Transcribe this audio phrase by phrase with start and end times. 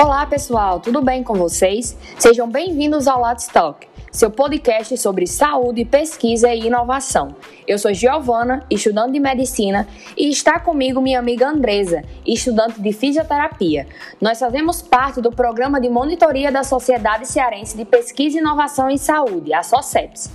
[0.00, 1.96] Olá pessoal, tudo bem com vocês?
[2.20, 7.34] Sejam bem-vindos ao Let's Talk, seu podcast sobre saúde, pesquisa e inovação.
[7.66, 13.88] Eu sou Giovana, estudante de medicina, e está comigo minha amiga Andresa, estudante de fisioterapia.
[14.20, 18.98] Nós fazemos parte do programa de monitoria da Sociedade Cearense de Pesquisa e Inovação em
[18.98, 20.30] Saúde, a SOCEPS.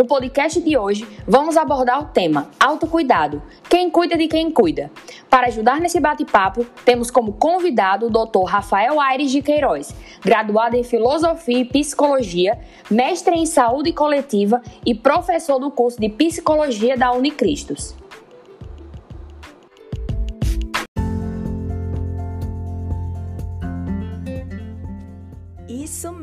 [0.00, 3.42] No podcast de hoje, vamos abordar o tema Autocuidado.
[3.68, 4.90] Quem cuida de quem cuida?
[5.28, 8.44] Para ajudar nesse bate-papo, temos como convidado o Dr.
[8.46, 9.94] Rafael Aires de Queiroz,
[10.24, 12.58] graduado em Filosofia e Psicologia,
[12.90, 17.99] mestre em Saúde Coletiva e professor do curso de Psicologia da Unicristos.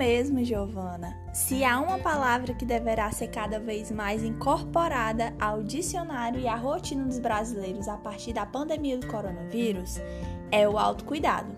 [0.07, 1.17] Mesmo, Giovana.
[1.33, 6.55] Se há uma palavra que deverá ser cada vez mais incorporada ao dicionário e à
[6.55, 9.97] rotina dos brasileiros a partir da pandemia do coronavírus,
[10.49, 11.53] é o autocuidado.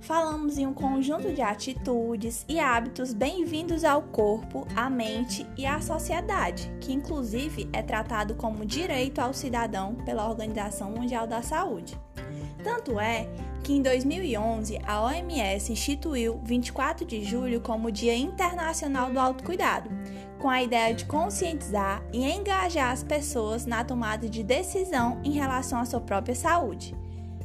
[0.00, 5.80] Falamos em um conjunto de atitudes e hábitos bem-vindos ao corpo, à mente e à
[5.80, 11.98] sociedade, que inclusive é tratado como direito ao cidadão pela Organização Mundial da Saúde.
[12.62, 13.28] Tanto é
[13.64, 19.90] que em 2011 a OMS instituiu 24 de julho como Dia Internacional do Autocuidado,
[20.38, 25.80] com a ideia de conscientizar e engajar as pessoas na tomada de decisão em relação
[25.80, 26.94] à sua própria saúde.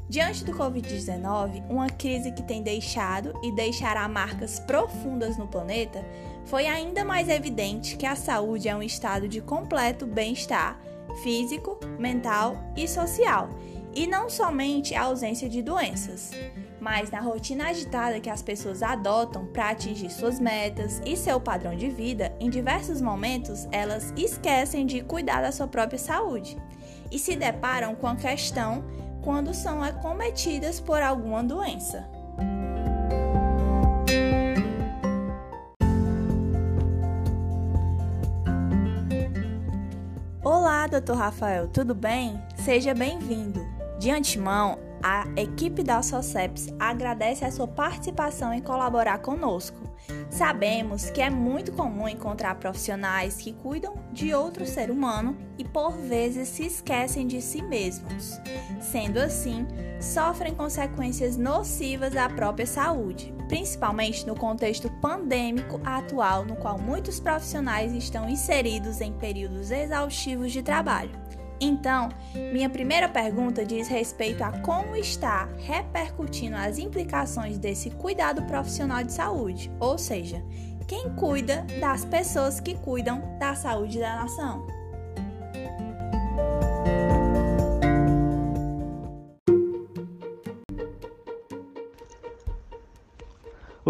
[0.10, 6.04] Diante do Covid-19, uma crise que tem deixado e deixará marcas profundas no planeta,
[6.46, 10.78] foi ainda mais evidente que a saúde é um estado de completo bem-estar
[11.24, 13.50] físico, mental e social
[13.96, 16.32] e não somente a ausência de doenças,
[16.80, 21.76] mas na rotina agitada que as pessoas adotam para atingir suas metas e seu padrão
[21.76, 26.58] de vida, em diversos momentos elas esquecem de cuidar da sua própria saúde
[27.12, 28.84] e se deparam com a questão
[29.22, 32.10] quando são acometidas por alguma doença.
[40.42, 41.14] Olá, Dr.
[41.14, 42.42] Rafael, tudo bem?
[42.56, 43.79] Seja bem-vindo.
[44.00, 49.78] De antemão, a equipe da SOCEPS agradece a sua participação em colaborar conosco.
[50.30, 55.92] Sabemos que é muito comum encontrar profissionais que cuidam de outro ser humano e por
[55.92, 58.40] vezes se esquecem de si mesmos.
[58.80, 59.68] Sendo assim,
[60.00, 67.94] sofrem consequências nocivas à própria saúde, principalmente no contexto pandêmico atual, no qual muitos profissionais
[67.94, 71.29] estão inseridos em períodos exaustivos de trabalho.
[71.62, 72.10] Então,
[72.54, 79.12] minha primeira pergunta diz respeito a como está repercutindo as implicações desse cuidado profissional de
[79.12, 80.42] saúde, ou seja,
[80.88, 84.66] quem cuida das pessoas que cuidam da saúde da nação.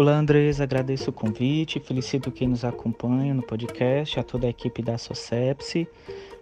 [0.00, 4.80] Olá, Andresa, agradeço o convite, felicito quem nos acompanha no podcast, a toda a equipe
[4.80, 5.86] da SOCEPSE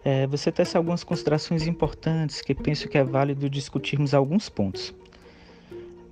[0.04, 4.94] é, você tece algumas considerações importantes que penso que é válido discutirmos alguns pontos.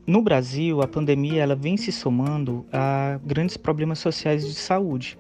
[0.05, 5.17] No Brasil, a pandemia ela vem se somando a grandes problemas sociais de saúde.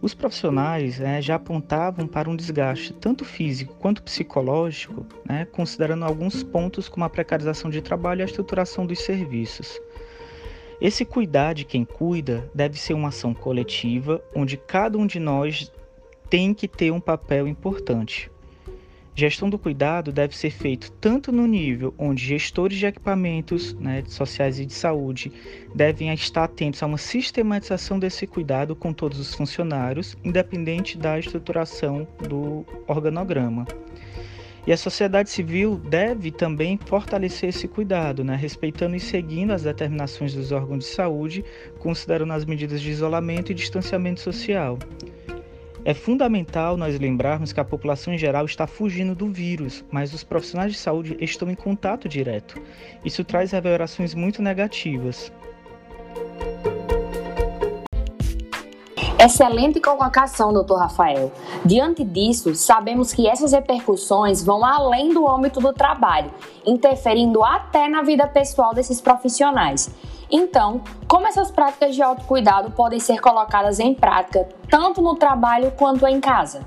[0.00, 6.42] Os profissionais né, já apontavam para um desgaste tanto físico quanto psicológico, né, considerando alguns
[6.42, 9.80] pontos como a precarização de trabalho e a estruturação dos serviços.
[10.82, 15.70] Esse cuidar de quem cuida deve ser uma ação coletiva, onde cada um de nós
[16.28, 18.28] tem que ter um papel importante.
[19.14, 24.58] Gestão do cuidado deve ser feito tanto no nível onde gestores de equipamentos né, sociais
[24.58, 25.30] e de saúde
[25.72, 32.08] devem estar atentos a uma sistematização desse cuidado com todos os funcionários, independente da estruturação
[32.28, 33.68] do organograma.
[34.64, 40.34] E a sociedade civil deve também fortalecer esse cuidado, né, respeitando e seguindo as determinações
[40.34, 41.44] dos órgãos de saúde,
[41.80, 44.78] considerando as medidas de isolamento e distanciamento social.
[45.84, 50.22] É fundamental nós lembrarmos que a população em geral está fugindo do vírus, mas os
[50.22, 52.62] profissionais de saúde estão em contato direto.
[53.04, 55.32] Isso traz revelações muito negativas.
[59.24, 61.30] Excelente colocação, doutor Rafael.
[61.64, 66.32] Diante disso, sabemos que essas repercussões vão além do âmbito do trabalho,
[66.66, 69.88] interferindo até na vida pessoal desses profissionais.
[70.28, 76.04] Então, como essas práticas de autocuidado podem ser colocadas em prática tanto no trabalho quanto
[76.04, 76.66] em casa?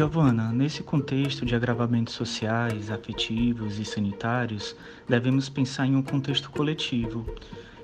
[0.00, 4.74] Giovana, nesse contexto de agravamentos sociais, afetivos e sanitários,
[5.06, 7.26] devemos pensar em um contexto coletivo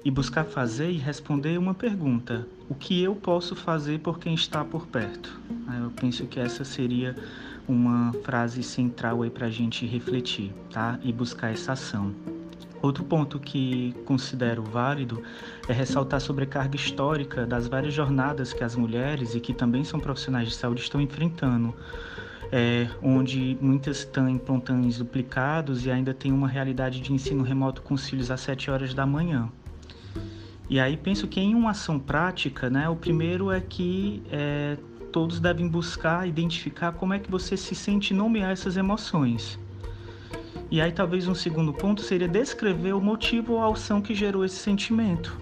[0.03, 4.65] e buscar fazer e responder uma pergunta: o que eu posso fazer por quem está
[4.65, 5.39] por perto?
[5.79, 7.15] Eu penso que essa seria
[7.69, 10.99] uma frase central aí para a gente refletir, tá?
[11.03, 12.15] E buscar essa ação.
[12.87, 15.21] Outro ponto que considero válido
[15.67, 19.83] é ressaltar sobre a carga histórica das várias jornadas que as mulheres e que também
[19.83, 21.75] são profissionais de saúde estão enfrentando,
[22.53, 27.83] é, onde muitas estão em plantões duplicados e ainda tem uma realidade de ensino remoto
[27.83, 29.51] com os filhos às 7 horas da manhã.
[30.71, 34.79] E aí penso que em uma ação prática, né, o primeiro é que é,
[35.11, 39.59] todos devem buscar identificar como é que você se sente nomear essas emoções.
[40.71, 44.45] E aí talvez um segundo ponto seria descrever o motivo ou a ação que gerou
[44.45, 45.41] esse sentimento.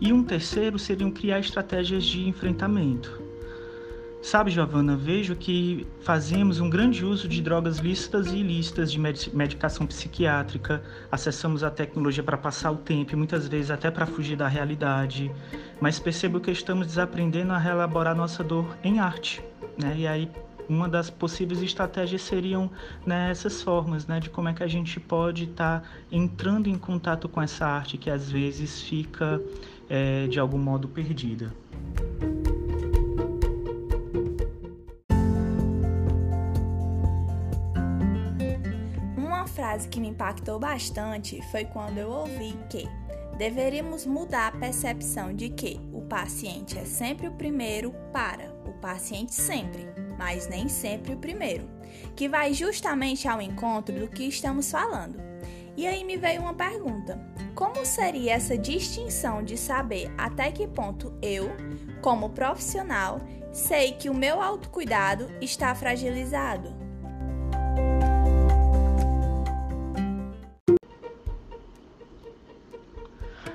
[0.00, 3.28] E um terceiro seriam criar estratégias de enfrentamento.
[4.20, 9.86] Sabe, Giovana, vejo que fazemos um grande uso de drogas lícitas e ilícitas de medicação
[9.86, 14.48] psiquiátrica, acessamos a tecnologia para passar o tempo e muitas vezes até para fugir da
[14.48, 15.30] realidade,
[15.80, 19.40] mas percebo que estamos desaprendendo a reelaborar nossa dor em arte.
[19.80, 19.94] Né?
[19.98, 20.30] E aí,
[20.68, 22.70] uma das possíveis estratégias seriam
[23.06, 26.78] né, essas formas né, de como é que a gente pode estar tá entrando em
[26.78, 29.40] contato com essa arte que às vezes fica
[29.88, 31.52] é, de algum modo perdida.
[39.78, 42.88] frase que me impactou bastante foi quando eu ouvi que
[43.36, 49.34] deveríamos mudar a percepção de que o paciente é sempre o primeiro para o paciente
[49.34, 49.86] sempre,
[50.18, 51.70] mas nem sempre o primeiro,
[52.16, 55.18] que vai justamente ao encontro do que estamos falando.
[55.76, 57.18] E aí me veio uma pergunta:
[57.54, 61.52] como seria essa distinção de saber até que ponto eu,
[62.02, 63.20] como profissional,
[63.52, 66.76] sei que o meu autocuidado está fragilizado?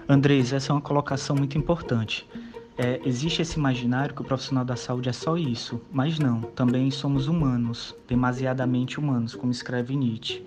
[0.08, 2.30] Andrés, essa é uma colocação muito importante.
[2.76, 6.90] É, existe esse imaginário que o profissional da saúde é só isso, mas não, também
[6.90, 10.44] somos humanos, demasiadamente humanos, como escreve Nietzsche.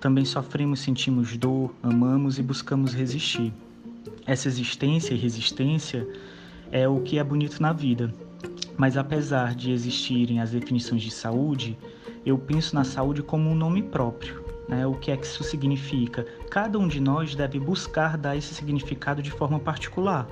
[0.00, 3.52] Também sofremos, sentimos dor, amamos e buscamos resistir.
[4.24, 6.06] Essa existência e resistência
[6.70, 8.14] é o que é bonito na vida.
[8.76, 11.76] Mas apesar de existirem as definições de saúde,
[12.24, 14.44] eu penso na saúde como um nome próprio.
[14.68, 14.86] Né?
[14.86, 16.24] O que é que isso significa?
[16.50, 20.28] Cada um de nós deve buscar dar esse significado de forma particular.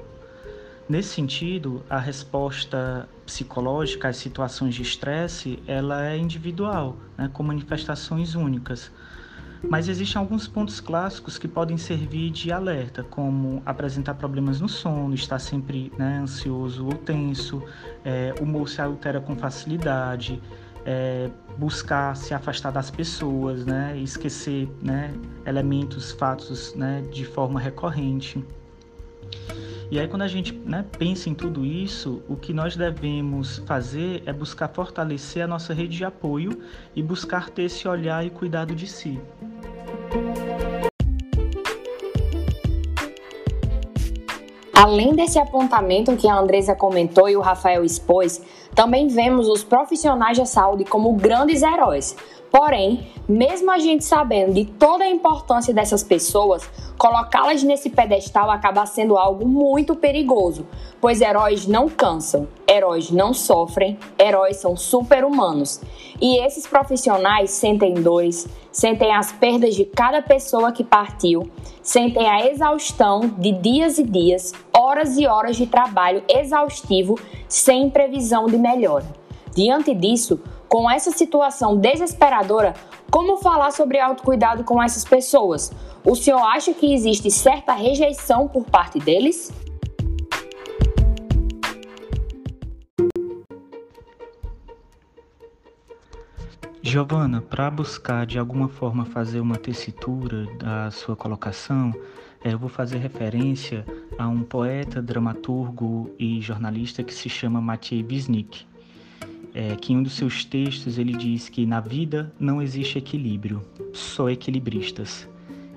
[0.87, 8.35] Nesse sentido, a resposta psicológica às situações de estresse ela é individual, né, com manifestações
[8.35, 8.93] únicas.
[9.67, 15.15] Mas existem alguns pontos clássicos que podem servir de alerta, como apresentar problemas no sono,
[15.15, 17.63] estar sempre né, ansioso ou tenso,
[18.05, 20.39] é, o humor se altera com facilidade,
[20.85, 25.15] é, buscar se afastar das pessoas, né, esquecer né,
[25.47, 28.45] elementos, fatos né, de forma recorrente.
[29.91, 34.23] E aí, quando a gente né, pensa em tudo isso, o que nós devemos fazer
[34.25, 36.59] é buscar fortalecer a nossa rede de apoio
[36.97, 39.21] e buscar ter esse olhar e cuidado de si.
[44.73, 48.43] Além desse apontamento que a Andresa comentou e o Rafael expôs,
[48.75, 52.17] também vemos os profissionais da saúde como grandes heróis.
[52.57, 56.63] Porém, mesmo a gente sabendo de toda a importância dessas pessoas,
[56.97, 60.65] colocá-las nesse pedestal acaba sendo algo muito perigoso,
[61.01, 65.81] pois heróis não cansam, heróis não sofrem, heróis são super-humanos.
[66.21, 71.51] E esses profissionais sentem dores, sentem as perdas de cada pessoa que partiu,
[71.83, 77.19] sentem a exaustão de dias e dias, horas e horas de trabalho exaustivo
[77.49, 79.25] sem previsão de melhora.
[79.57, 82.75] Diante disso, com essa situação desesperadora,
[83.11, 85.73] como falar sobre autocuidado com essas pessoas?
[86.05, 89.53] O senhor acha que existe certa rejeição por parte deles?
[96.83, 101.93] Giovana, para buscar de alguma forma fazer uma tessitura da sua colocação,
[102.45, 103.87] é, eu vou fazer referência
[104.19, 108.67] a um poeta, dramaturgo e jornalista que se chama Maciej Wisnik,
[109.55, 113.65] é, que em um dos seus textos ele diz que na vida não existe equilíbrio,
[113.93, 115.29] só equilibristas.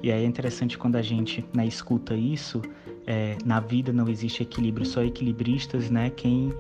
[0.02, 2.62] E aí é interessante quando a gente né, escuta isso,
[3.06, 6.10] é, na vida não existe equilíbrio, só equilibristas, né?
[6.10, 6.52] Quem,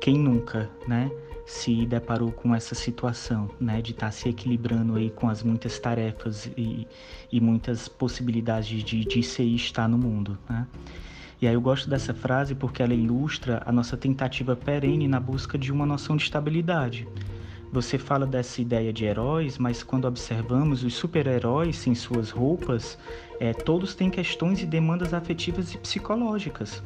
[0.00, 1.10] quem nunca, né?
[1.46, 5.78] se deparou com essa situação, né, de estar tá se equilibrando aí com as muitas
[5.78, 6.88] tarefas e,
[7.30, 10.66] e muitas possibilidades de, de ser e estar no mundo, né?
[11.40, 15.58] E aí eu gosto dessa frase porque ela ilustra a nossa tentativa perene na busca
[15.58, 17.06] de uma noção de estabilidade.
[17.72, 22.98] Você fala dessa ideia de heróis, mas quando observamos os super-heróis sem suas roupas,
[23.38, 26.82] é, todos têm questões e demandas afetivas e psicológicas.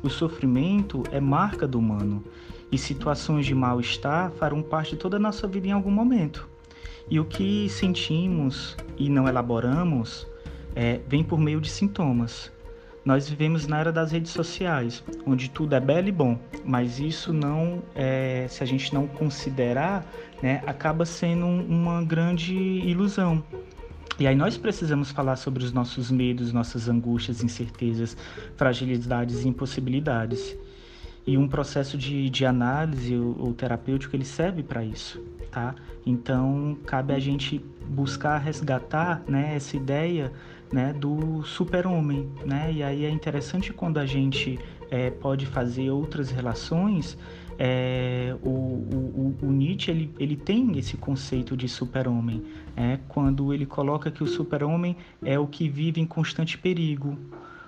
[0.00, 2.22] O sofrimento é marca do humano
[2.70, 6.48] e situações de mal-estar farão parte de toda a nossa vida em algum momento.
[7.10, 10.26] E o que sentimos e não elaboramos
[10.76, 12.52] é, vem por meio de sintomas.
[13.08, 17.32] Nós vivemos na era das redes sociais, onde tudo é belo e bom, mas isso
[17.32, 20.04] não, é, se a gente não considerar,
[20.42, 23.42] né, acaba sendo uma grande ilusão.
[24.18, 28.14] E aí nós precisamos falar sobre os nossos medos, nossas angústias, incertezas,
[28.58, 30.54] fragilidades e impossibilidades.
[31.26, 35.18] E um processo de, de análise ou, ou terapêutico ele serve para isso,
[35.50, 35.74] tá?
[36.04, 40.30] Então cabe a gente buscar resgatar, né, essa ideia,
[40.72, 42.70] né, do super-homem, né?
[42.72, 44.58] E aí é interessante quando a gente
[44.90, 47.16] é, pode fazer outras relações
[47.58, 52.44] é, o, o, o, Nietzsche ele, ele tem esse conceito de super-homem,
[52.76, 57.18] é, quando ele coloca que o super-homem é o que vive em constante perigo,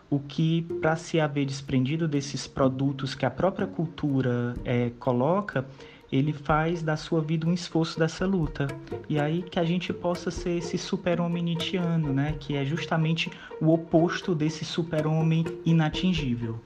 [0.08, 5.66] o que, para se haver desprendido desses produtos que a própria cultura é, coloca,
[6.12, 8.66] ele faz da sua vida um esforço dessa luta.
[9.08, 12.36] E aí que a gente possa ser esse super-homem nietzschiano, né?
[12.38, 16.58] que é justamente o oposto desse super-homem inatingível.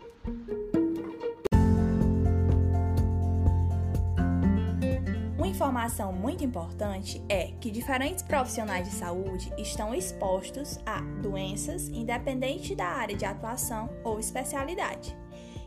[5.54, 12.86] informação muito importante é que diferentes profissionais de saúde estão expostos a doenças independente da
[12.86, 15.16] área de atuação ou especialidade.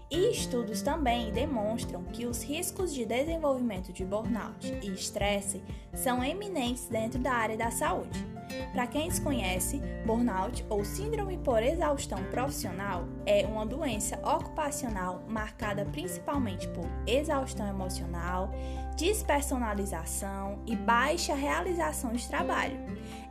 [0.10, 5.62] E estudos também demonstram que os riscos de desenvolvimento de burnout e estresse
[5.94, 8.26] são eminentes dentro da área da saúde.
[8.72, 16.70] Para quem desconhece, burnout ou síndrome por exaustão profissional é uma doença ocupacional marcada principalmente
[16.70, 18.50] por exaustão emocional,
[18.96, 22.78] despersonalização e baixa realização de trabalho.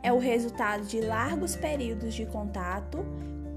[0.03, 3.03] É o resultado de largos períodos de contato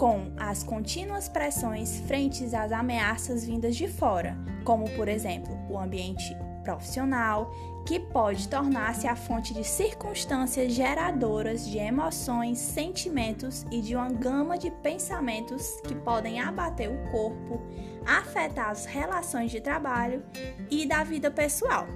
[0.00, 6.34] com as contínuas pressões frente às ameaças vindas de fora, como por exemplo o ambiente
[6.62, 7.52] profissional,
[7.86, 14.56] que pode tornar-se a fonte de circunstâncias geradoras de emoções, sentimentos e de uma gama
[14.56, 17.60] de pensamentos que podem abater o corpo,
[18.06, 20.24] afetar as relações de trabalho
[20.70, 21.86] e da vida pessoal.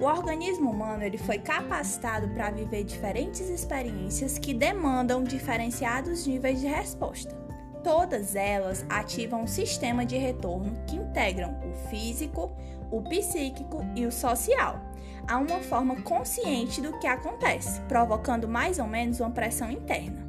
[0.00, 6.68] O organismo humano ele foi capacitado para viver diferentes experiências que demandam diferenciados níveis de
[6.68, 7.34] resposta.
[7.82, 12.52] Todas elas ativam um sistema de retorno que integram o físico,
[12.92, 14.80] o psíquico e o social,
[15.26, 20.27] a uma forma consciente do que acontece, provocando mais ou menos uma pressão interna.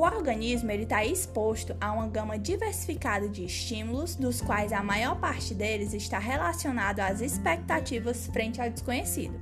[0.00, 5.52] O organismo está exposto a uma gama diversificada de estímulos, dos quais a maior parte
[5.52, 9.38] deles está relacionado às expectativas frente ao desconhecido.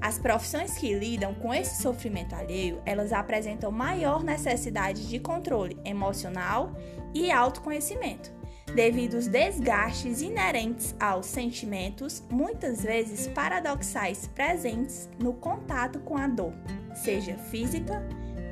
[0.00, 6.76] As profissões que lidam com esse sofrimento alheio, elas apresentam maior necessidade de controle emocional
[7.12, 8.30] e autoconhecimento,
[8.72, 16.54] devido aos desgastes inerentes aos sentimentos, muitas vezes paradoxais presentes no contato com a dor,
[16.94, 18.00] seja física,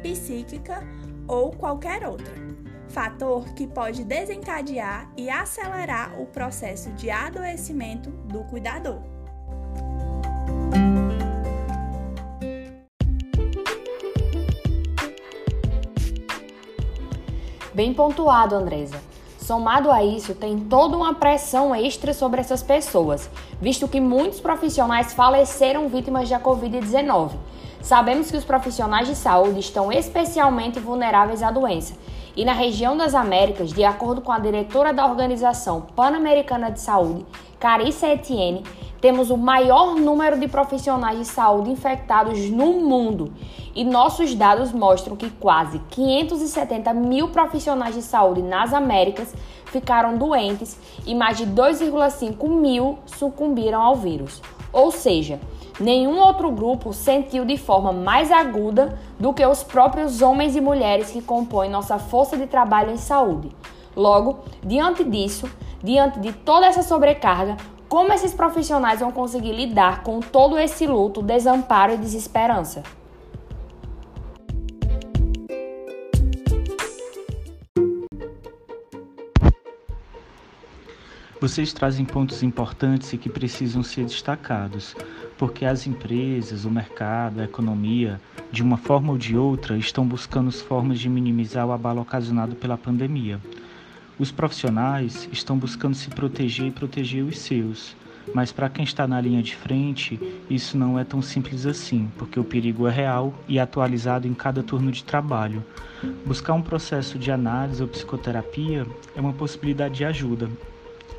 [0.02, 0.82] psíquica
[1.28, 2.34] ou qualquer outra.
[2.88, 9.00] Fator que pode desencadear e acelerar o processo de adoecimento do cuidador.
[17.74, 18.96] Bem pontuado, Andresa.
[19.38, 23.30] Somado a isso, tem toda uma pressão extra sobre essas pessoas,
[23.60, 27.32] visto que muitos profissionais faleceram vítimas da Covid-19
[27.86, 31.94] Sabemos que os profissionais de saúde estão especialmente vulneráveis à doença.
[32.34, 37.24] E na região das Américas, de acordo com a diretora da Organização Pan-Americana de Saúde,
[37.60, 38.64] Carissa Etienne,
[39.00, 43.32] temos o maior número de profissionais de saúde infectados no mundo.
[43.72, 49.32] E nossos dados mostram que quase 570 mil profissionais de saúde nas Américas
[49.66, 50.76] ficaram doentes
[51.06, 54.42] e mais de 2,5 mil sucumbiram ao vírus.
[54.72, 55.38] Ou seja,
[55.78, 61.10] Nenhum outro grupo sentiu de forma mais aguda do que os próprios homens e mulheres
[61.10, 63.50] que compõem nossa força de trabalho em saúde.
[63.94, 65.46] Logo, diante disso,
[65.82, 71.20] diante de toda essa sobrecarga, como esses profissionais vão conseguir lidar com todo esse luto,
[71.20, 72.82] desamparo e desesperança?
[81.38, 84.96] Vocês trazem pontos importantes e que precisam ser destacados,
[85.38, 90.50] porque as empresas, o mercado, a economia, de uma forma ou de outra, estão buscando
[90.50, 93.40] formas de minimizar o abalo ocasionado pela pandemia.
[94.18, 97.94] Os profissionais estão buscando se proteger e proteger os seus,
[98.34, 100.18] Mas para quem está na linha de frente,
[100.50, 104.62] isso não é tão simples assim, porque o perigo é real e atualizado em cada
[104.62, 105.64] turno de trabalho.
[106.24, 110.50] Buscar um processo de análise ou psicoterapia é uma possibilidade de ajuda,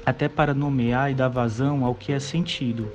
[0.05, 2.87] até para nomear e dar vazão ao que é sentido.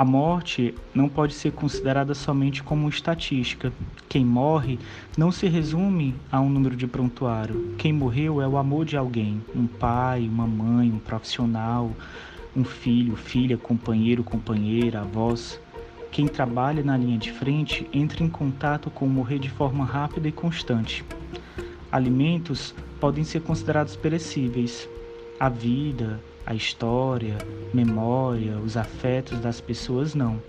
[0.00, 3.70] A morte não pode ser considerada somente como estatística.
[4.08, 4.78] Quem morre
[5.14, 7.74] não se resume a um número de prontuário.
[7.76, 11.92] Quem morreu é o amor de alguém, um pai, uma mãe, um profissional,
[12.56, 15.60] um filho, filha, companheiro, companheira, avós.
[16.10, 20.26] Quem trabalha na linha de frente entra em contato com o morrer de forma rápida
[20.26, 21.04] e constante.
[21.92, 24.88] Alimentos podem ser considerados perecíveis.
[25.38, 26.18] A vida,
[26.50, 27.38] a história,
[27.72, 30.42] memória, os afetos das pessoas não.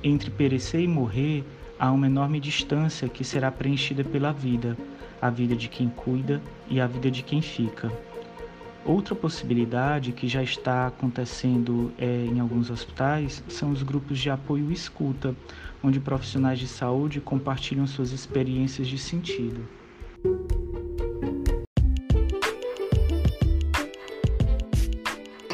[0.00, 1.42] Entre perecer e morrer
[1.80, 4.78] há uma enorme distância que será preenchida pela vida,
[5.20, 7.90] a vida de quem cuida e a vida de quem fica.
[8.84, 14.70] Outra possibilidade que já está acontecendo é, em alguns hospitais são os grupos de apoio
[14.70, 15.34] e escuta,
[15.82, 19.66] onde profissionais de saúde compartilham suas experiências de sentido.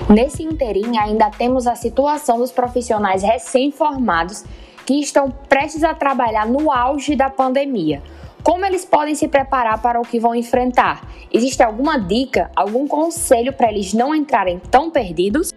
[0.09, 4.43] Nesse interim, ainda temos a situação dos profissionais recém-formados
[4.87, 8.03] que estão prestes a trabalhar no auge da pandemia.
[8.43, 11.07] Como eles podem se preparar para o que vão enfrentar?
[11.31, 15.51] Existe alguma dica, algum conselho para eles não entrarem tão perdidos?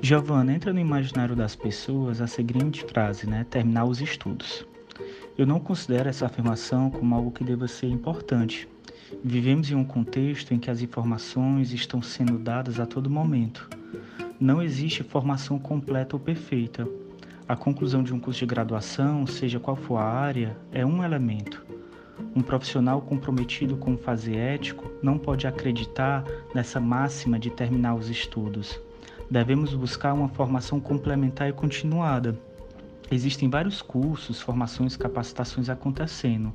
[0.00, 3.44] Giovana, entra no imaginário das pessoas a seguinte frase, né?
[3.50, 4.69] Terminar os estudos.
[5.40, 8.68] Eu não considero essa afirmação como algo que deva ser importante.
[9.24, 13.66] Vivemos em um contexto em que as informações estão sendo dadas a todo momento.
[14.38, 16.86] Não existe formação completa ou perfeita.
[17.48, 21.64] A conclusão de um curso de graduação, seja qual for a área, é um elemento.
[22.36, 26.22] Um profissional comprometido com o fazer ético não pode acreditar
[26.54, 28.78] nessa máxima de terminar os estudos.
[29.30, 32.38] Devemos buscar uma formação complementar e continuada
[33.10, 36.52] Existem vários cursos, formações, capacitações acontecendo.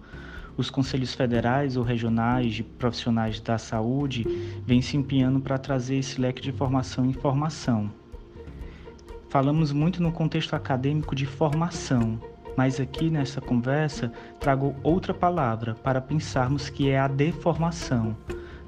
[0.56, 4.26] Os conselhos federais ou regionais de profissionais da saúde
[4.66, 7.92] vêm se empenhando para trazer esse leque de formação e informação.
[9.28, 12.18] Falamos muito no contexto acadêmico de formação,
[12.56, 18.16] mas aqui nessa conversa trago outra palavra para pensarmos que é a deformação.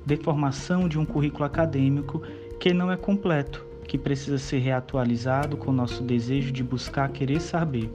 [0.06, 2.22] Deformação de um currículo acadêmico
[2.60, 7.90] que não é completo, que precisa ser reatualizado com nosso desejo de buscar querer saber.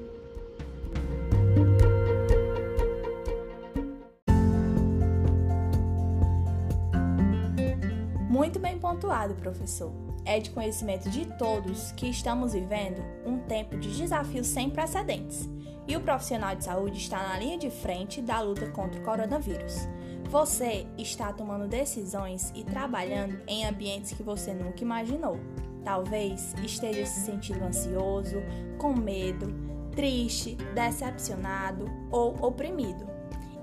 [8.29, 9.93] Muito bem pontuado, professor.
[10.25, 15.49] É de conhecimento de todos que estamos vivendo um tempo de desafios sem precedentes
[15.87, 19.89] e o profissional de saúde está na linha de frente da luta contra o coronavírus.
[20.31, 25.39] Você está tomando decisões e trabalhando em ambientes que você nunca imaginou.
[25.85, 28.37] Talvez esteja se sentindo ansioso,
[28.79, 29.53] com medo,
[29.95, 33.11] triste, decepcionado ou oprimido.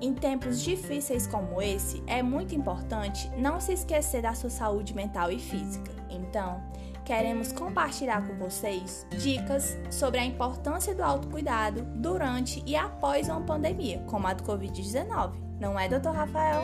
[0.01, 5.29] Em tempos difíceis como esse, é muito importante não se esquecer da sua saúde mental
[5.29, 5.91] e física.
[6.09, 6.63] Então,
[7.03, 14.01] queremos compartilhar com vocês dicas sobre a importância do autocuidado durante e após uma pandemia,
[14.07, 15.33] como a do Covid-19.
[15.59, 16.63] Não é, doutor Rafael?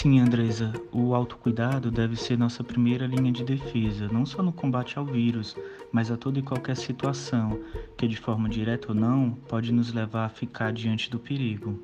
[0.00, 4.96] Sim, Andresa, o autocuidado deve ser nossa primeira linha de defesa, não só no combate
[4.96, 5.56] ao vírus,
[5.90, 7.60] mas a toda e qualquer situação
[7.96, 11.82] que, de forma direta ou não, pode nos levar a ficar diante do perigo.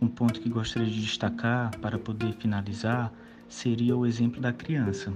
[0.00, 3.12] Um ponto que gostaria de destacar para poder finalizar
[3.48, 5.12] seria o exemplo da criança.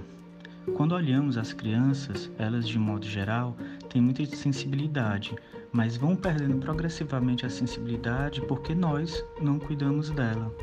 [0.75, 3.55] Quando olhamos as crianças, elas de modo geral
[3.87, 5.33] têm muita sensibilidade,
[5.71, 10.53] mas vão perdendo progressivamente a sensibilidade porque nós não cuidamos dela.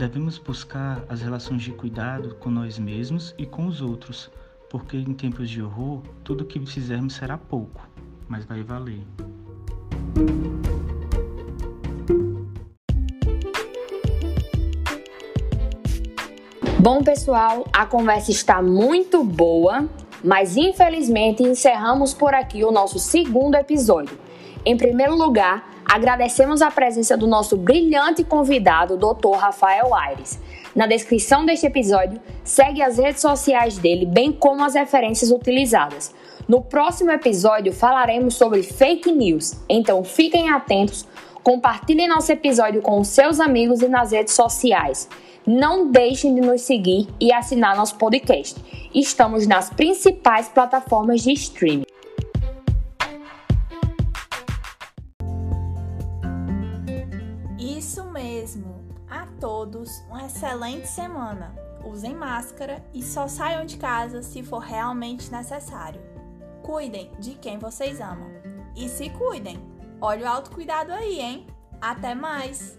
[0.00, 4.30] Devemos buscar as relações de cuidado com nós mesmos e com os outros,
[4.70, 7.86] porque em tempos de horror, tudo que fizermos será pouco,
[8.26, 9.02] mas vai valer.
[16.78, 19.86] Bom, pessoal, a conversa está muito boa,
[20.24, 24.18] mas infelizmente encerramos por aqui o nosso segundo episódio.
[24.64, 29.36] Em primeiro lugar, Agradecemos a presença do nosso brilhante convidado, Dr.
[29.36, 30.38] Rafael Aires.
[30.72, 36.14] Na descrição deste episódio, segue as redes sociais dele, bem como as referências utilizadas.
[36.46, 41.04] No próximo episódio falaremos sobre fake news, então fiquem atentos,
[41.42, 45.08] compartilhem nosso episódio com seus amigos e nas redes sociais.
[45.44, 48.54] Não deixem de nos seguir e assinar nosso podcast.
[48.94, 51.82] Estamos nas principais plataformas de streaming.
[58.40, 58.84] Mesmo.
[59.08, 61.54] A todos, uma excelente semana.
[61.84, 66.00] Usem máscara e só saiam de casa se for realmente necessário.
[66.62, 68.30] Cuidem de quem vocês amam.
[68.76, 69.58] E se cuidem.
[70.00, 71.46] Olha o autocuidado aí, hein?
[71.80, 72.78] Até mais!